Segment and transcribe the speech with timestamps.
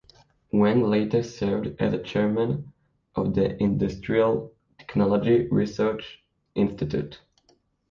[0.51, 2.73] Weng later served as chairman
[3.13, 6.23] of the Industrial Technology Research
[6.55, 7.21] Institute.